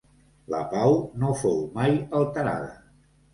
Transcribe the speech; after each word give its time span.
La 0.53 0.61
pau 0.71 0.95
no 1.25 1.29
fou 1.41 1.59
mai 1.77 1.93
alterada. 2.23 2.73